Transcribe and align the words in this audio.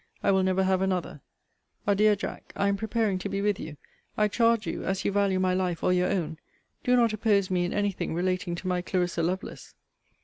I 0.23 0.31
will 0.31 0.41
never 0.41 0.63
have 0.63 0.81
another. 0.81 1.21
Adieu, 1.85 2.15
Jack, 2.15 2.53
I 2.55 2.67
am 2.69 2.75
preparing 2.75 3.19
to 3.19 3.29
be 3.29 3.39
with 3.39 3.59
you. 3.59 3.77
I 4.17 4.29
charge 4.29 4.65
you, 4.65 4.83
as 4.83 5.05
you 5.05 5.11
value 5.11 5.39
my 5.39 5.53
life 5.53 5.83
or 5.83 5.93
your 5.93 6.09
own, 6.09 6.39
do 6.83 6.95
not 6.95 7.13
oppose 7.13 7.51
me 7.51 7.65
in 7.65 7.71
any 7.71 7.91
thing 7.91 8.15
relating 8.15 8.55
to 8.55 8.67
my 8.67 8.81
Clarissa 8.81 9.21
Lovelace. 9.21 9.75